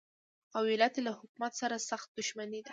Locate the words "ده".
2.65-2.69